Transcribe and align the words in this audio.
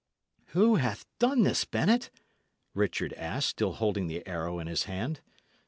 "Who 0.55 0.77
hath 0.77 1.05
done 1.19 1.43
this, 1.43 1.63
Bennet?" 1.63 2.09
Richard 2.73 3.13
asked, 3.13 3.49
still 3.49 3.73
holding 3.73 4.07
the 4.07 4.25
arrow 4.27 4.57
in 4.57 4.65
his 4.65 4.85
hand. 4.85 5.21